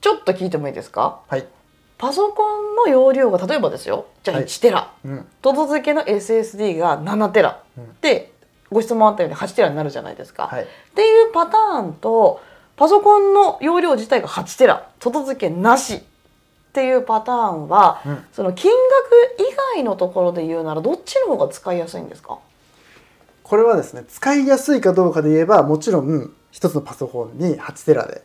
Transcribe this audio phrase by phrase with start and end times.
[0.00, 1.20] ちょっと聞いてもいいですか？
[1.28, 1.46] はい、
[1.98, 4.06] パソコンの容量が例えばですよ。
[4.22, 4.46] じゃあはい。
[4.46, 5.26] 1テラ、うん。
[5.42, 7.96] 外付けの SSD が7テラ、うん。
[8.00, 8.32] で
[8.70, 12.40] ご質問あったように8テラになるじゃないですか、はい、っていうパターンと
[12.76, 14.88] パソコンの容量自体が8テラ。
[15.00, 16.02] 外付けなし。
[16.70, 18.24] っていうパターンは、うん。
[18.32, 22.38] その金額以外のところで言うならどっちの方が使いやすいんですか？
[23.42, 28.22] これはですね使いやすいかどうかで言えばもちろん一つのパソコンに8テラで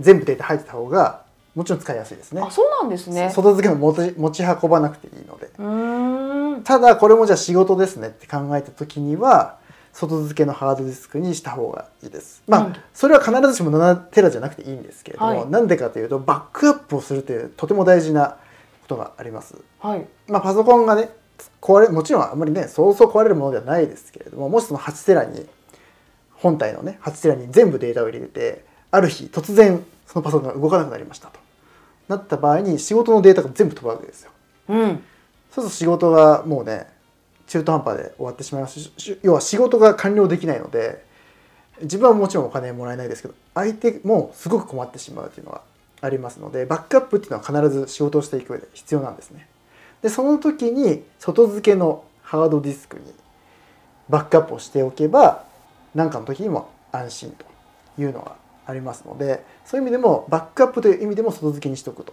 [0.00, 1.22] 全部データ入ってた方が
[1.54, 2.40] もちろん使いやすいですね。
[2.40, 3.30] あそうなんですね。
[3.30, 5.50] 外付けも持ち持ち運ばなくていいので。
[5.58, 6.62] うーん。
[6.62, 9.58] ただこれもじゃあ仕事ですねって考えた時には
[9.92, 12.42] 外付けのハードディスクにした方がいいです。
[12.46, 12.76] まあ、うん。
[12.94, 15.50] それは必ずしも7テラじゃなくていいんですけれども、はい。
[15.50, 18.36] なんでかというとバックアップをするというとても大事な
[18.82, 19.56] ことがあります。
[19.80, 20.06] はい。
[20.28, 21.10] まあ、パソコンがね
[21.60, 25.46] 壊れもちろんあんまりねそうそう壊れるものではないですけれどももしその8テラに
[26.34, 31.38] 本体のね8テラに全部データを入れてある日突然そのパソコンが動かなくなりましたと。
[32.08, 34.30] なった場合に仕事のデータが全部飛ぶわけですよ。
[34.68, 35.02] うん。
[35.50, 36.86] そうすると仕事がもうね
[37.46, 41.04] 中途半端で終わってしまいますしし要は仕事が完了できないので
[41.82, 45.62] 自分はもちろんお金もらえないですけど相手もすごく困ってしまうというのが
[46.00, 49.48] ありますのでバックアップっていうのは必ず仕事をしていく上で必要なんですね。
[50.02, 53.02] でその時に外付けのハードディスクに
[54.08, 55.44] バックアップをしておけば
[55.94, 57.44] 何かの時にも安心と
[58.00, 58.36] いうのが
[58.68, 62.12] ありますのでそういう意味でもバックアップという意味でも外付けにしておくと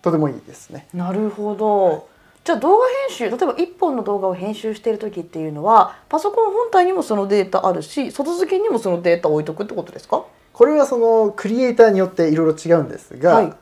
[0.00, 0.86] とてもいいですね。
[0.94, 2.08] なるほど。
[2.42, 10.24] じゃあ動画編集例えば1本の動画を編集している時っていうのはパソコン本体にもそのデータあるし外付けにもそのデータを置いとくってことですか？
[10.54, 13.52] これはそのクリエイターによっていろいろ違うんですが、はい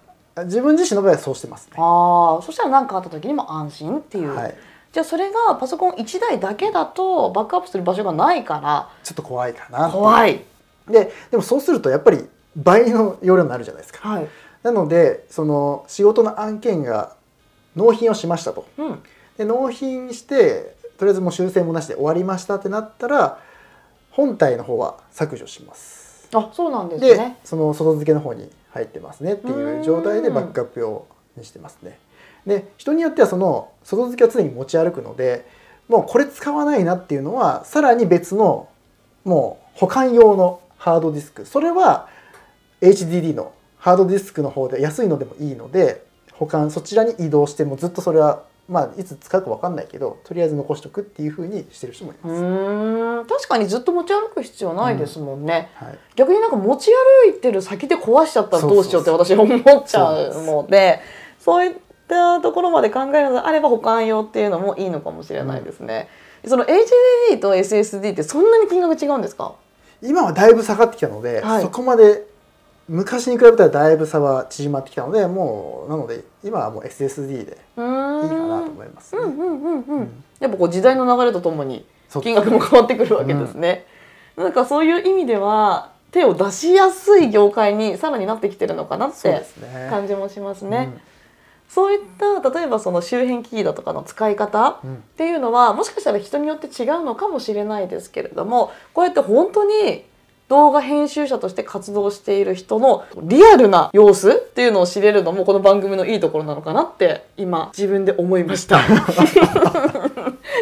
[0.44, 1.72] 自分自身の場合はそうしてますね。
[1.78, 4.54] ああそしたら何かあった時にも安心っていう、はい、
[4.92, 10.44] じゃあそれがパソコン1台だけだとバックアップする場所がないからちょっと怖いかな怖い。
[10.90, 14.08] ででもそうするとやっぱり倍の容量になるじゃないですか。
[14.08, 14.28] はい。
[14.62, 17.14] なのでその仕事の案件が
[17.76, 18.66] 納品をしましたと。
[18.78, 19.02] うん。
[19.36, 23.38] で納品してとりあえずもう修正もなしで終わりましたってなったら
[24.10, 26.28] 本体の方は削除します。
[26.34, 27.38] あそうなんですでね。
[27.44, 31.98] その外付けの方に入ってますねっていう状態でバックアップ用にしてますね。
[32.46, 35.46] で人によってはその外付けは常に持ち歩くので
[35.88, 38.68] もうこれ使わないなっていうのはさらに別の
[39.24, 41.44] もう保管用のハードディスク。
[41.44, 42.08] それは
[42.80, 52.40] HDD のハードディスクの方で安いのでもいいので保管そちらに移動してもずっとそれはまあいつ使うか分かんないけどとりあえず残しとくっていうふうにしてる人もいます。
[52.40, 53.26] うーん。
[53.26, 55.70] 確かにずっと持ち歩く必要ないですもんね。
[55.74, 55.98] はい。
[56.16, 56.90] 逆になんか持ち
[57.24, 61.00] 歩いてる先で壊しちゃったらどうしようって私思っちゃうので
[61.40, 61.74] そういっ
[62.08, 66.08] たところまで考えるのであれば保管用っていうのもいいのかもしれないですね。
[66.46, 69.54] その HDD と SSD ってそんなに金額違うんですか？
[70.02, 71.62] 今はだいぶ下がってきたので、はい。
[71.62, 72.26] そこまで
[72.88, 79.20] 昔に比べたらだいぶ差は縮まってきたのでもうなので今はもう SSD でいいかなと思います、ね。
[79.20, 79.38] うん。
[79.38, 80.24] うんうんうんうん。
[80.40, 81.84] やっぱこう時代の流れとともに
[82.22, 83.84] 金額も変わってくるわけですね。
[84.36, 89.44] なんかそういう意味では手を出しやすい業界にさらになってきてるのかなって
[89.90, 90.96] 感じもしますね。
[91.68, 100.04] うんそういった例えばその周辺機器だとかの使い方っうんていうのはもしかしたら人によって違うのかもしれないですけれどもこうやって本当に
[100.48, 108.80] 動画編集者として活動している人のリアルな様子っていうのを知れるのもこの番組のいいところなのかなって今自分で思いました。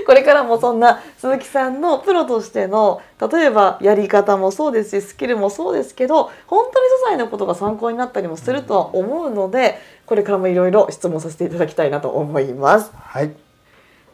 [0.06, 12.92] これからもそんな鈴木さんのプロとしての例えばやり方もそうですしスキルもそうですけど本当に些細なことが参考になったりもするとは思うのでこれからもいろいろ質問させていただきたいなと思います。
[12.94, 13.32] はい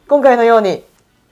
[0.07, 0.83] 今回のように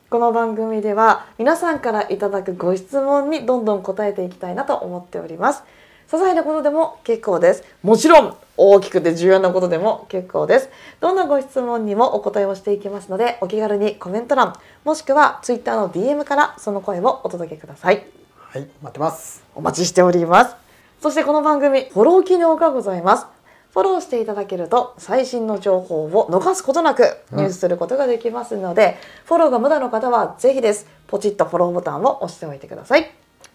[0.10, 5.64] この番組では皆さんからいただくご質問にどんどん答えていきたいなと思っております。
[6.12, 7.64] 些細なことでも結構です。
[7.84, 10.70] もちろん大きくて重要なことでも結構です。
[11.00, 18.06] どんなご質問にもお答えをしていきますので、お気軽にコメント欄、もしくは Twitter の DM からその声をお届けください。
[18.36, 20.56] はい待ってますお待ちしております。
[21.02, 23.26] そしてこの番組、フォロー機能がございます。
[23.72, 30.88] フォローしていただけると最新の情報を逃すことなく入手することができますので、フォローが無駄の方はぜひです。
[31.08, 33.00] ポチッとフォローボタンを押しておいてください。
[33.00, 33.10] お願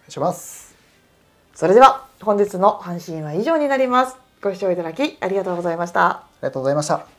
[0.09, 0.66] いします
[1.57, 4.15] それでは本日の配信は以上になります。
[4.43, 6.05] ご視聴いただきありがとうございました。
[6.05, 7.16] ありがとうございました